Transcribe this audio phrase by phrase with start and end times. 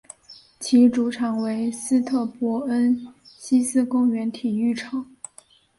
[0.59, 5.05] 其主场为斯特伯恩希思公园体育场。